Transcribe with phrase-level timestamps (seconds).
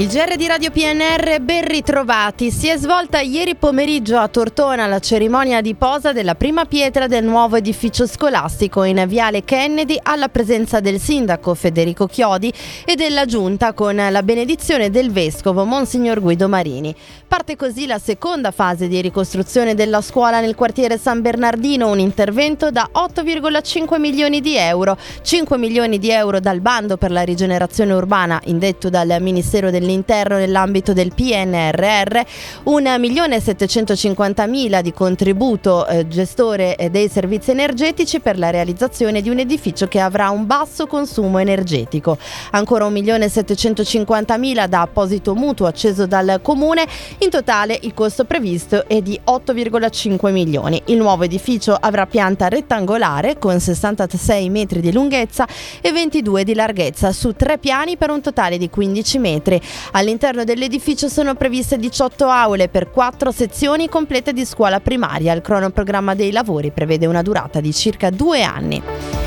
[0.00, 2.50] Il GR di Radio PNR, ben ritrovati.
[2.50, 7.22] Si è svolta ieri pomeriggio a Tortona la cerimonia di posa della prima pietra del
[7.22, 12.50] nuovo edificio scolastico in Viale Kennedy alla presenza del sindaco Federico Chiodi
[12.86, 16.96] e della giunta con la benedizione del vescovo Monsignor Guido Marini.
[17.28, 22.70] Parte così la seconda fase di ricostruzione della scuola nel quartiere San Bernardino, un intervento
[22.70, 28.40] da 8,5 milioni di euro, 5 milioni di euro dal bando per la rigenerazione urbana
[28.46, 32.20] indetto dal Ministero dell'Interno all'interno nell'ambito del PNRR,
[32.66, 39.88] 1.750.000 di contributo eh, gestore eh, dei servizi energetici per la realizzazione di un edificio
[39.88, 42.16] che avrà un basso consumo energetico.
[42.52, 46.86] Ancora 1.750.000 da apposito mutuo acceso dal comune,
[47.18, 50.80] in totale il costo previsto è di 8,5 milioni.
[50.86, 55.46] Il nuovo edificio avrà pianta rettangolare con 66 metri di lunghezza
[55.80, 59.60] e 22 di larghezza su tre piani per un totale di 15 metri.
[59.92, 65.32] All'interno dell'edificio sono previste 18 aule per 4 sezioni complete di scuola primaria.
[65.32, 69.19] Il cronoprogramma dei lavori prevede una durata di circa due anni.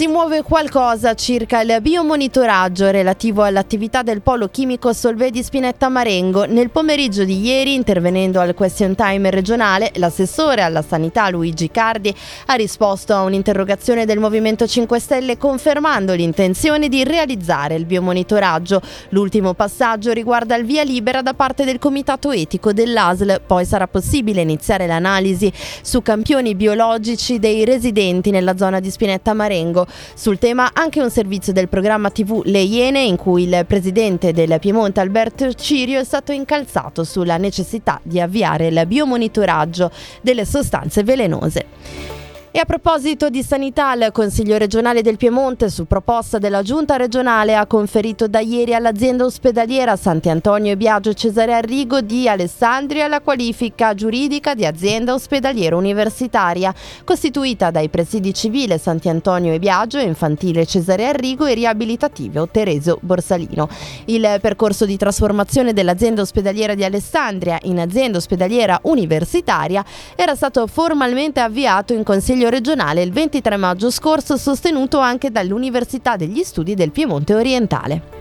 [0.00, 6.46] Si muove qualcosa circa il biomonitoraggio relativo all'attività del polo chimico Solvay di Spinetta Marengo.
[6.46, 12.54] Nel pomeriggio di ieri, intervenendo al question time regionale, l'assessore alla sanità Luigi Cardi ha
[12.54, 18.80] risposto a un'interrogazione del Movimento 5 Stelle confermando l'intenzione di realizzare il biomonitoraggio.
[19.10, 24.40] L'ultimo passaggio riguarda il via libera da parte del Comitato Etico dell'ASL, poi sarà possibile
[24.40, 29.88] iniziare l'analisi su campioni biologici dei residenti nella zona di Spinetta Marengo.
[30.14, 34.58] Sul tema anche un servizio del programma TV Le Iene in cui il presidente del
[34.60, 39.90] Piemonte Alberto Cirio è stato incalzato sulla necessità di avviare il biomonitoraggio
[40.22, 42.29] delle sostanze velenose.
[42.52, 47.54] E a proposito di sanità, il Consiglio regionale del Piemonte, su proposta della Giunta regionale,
[47.54, 53.94] ha conferito da ieri all'azienda ospedaliera Sant'Antonio e Biagio Cesare Arrigo di Alessandria la qualifica
[53.94, 61.46] giuridica di azienda ospedaliera universitaria, costituita dai presidi civile Sant'Antonio e Biagio, infantile Cesare Arrigo
[61.46, 63.68] e riabilitativo Teresio Borsalino.
[64.06, 69.84] Il percorso di trasformazione dell'azienda ospedaliera di Alessandria in azienda ospedaliera universitaria
[70.16, 76.16] era stato formalmente avviato in Consiglio Consiglio regionale il 23 maggio scorso sostenuto anche dall'Università
[76.16, 78.19] degli Studi del Piemonte Orientale.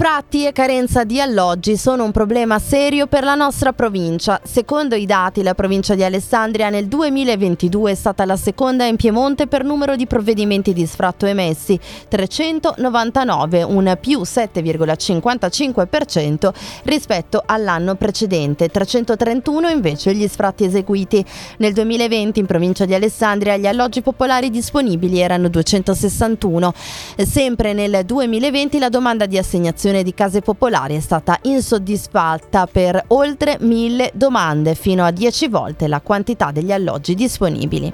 [0.00, 4.40] Sfratti e carenza di alloggi sono un problema serio per la nostra provincia.
[4.42, 9.46] Secondo i dati, la provincia di Alessandria nel 2022 è stata la seconda in Piemonte
[9.46, 11.78] per numero di provvedimenti di sfratto emessi,
[12.08, 16.50] 399, un più 7,55%
[16.84, 21.22] rispetto all'anno precedente, 331 invece gli sfratti eseguiti.
[21.58, 26.72] Nel 2020 in provincia di Alessandria gli alloggi popolari disponibili erano 261.
[27.18, 33.02] Sempre nel 2020 la domanda di assegnazione l'assegnazione di case popolari è stata insoddisfatta per
[33.08, 37.92] oltre mille domande, fino a 10 volte la quantità degli alloggi disponibili.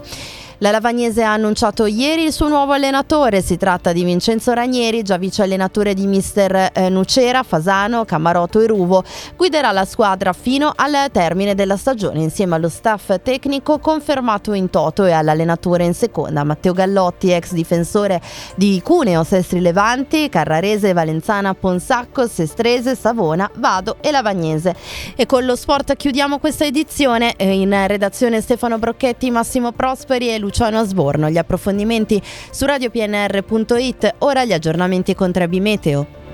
[0.61, 5.19] La Lavagnese ha annunciato ieri il suo nuovo allenatore, si tratta di Vincenzo Ranieri, già
[5.19, 9.05] vice allenatore di mister eh, Nucera, Fasano, Camarotto e Ruvo.
[9.37, 15.05] Guiderà la squadra fino al termine della stagione insieme allo staff tecnico confermato in toto
[15.05, 18.23] e all'allenatore in seconda, Matteo Gallotti, ex difensore
[18.55, 24.75] di Cuneo, Sestri Levanti, Carrarese, Valenzana, Ponsacco, Sestrese, Savona, Vado e Lavagnese.
[25.17, 27.34] E con lo sport chiudiamo questa edizione.
[27.37, 31.29] Eh, in redazione Stefano Brocchetti, Massimo Prosperi e Luciano Asborno.
[31.29, 36.25] Gli approfondimenti su radiopnr.it, ora gli aggiornamenti con Trebi Meteo.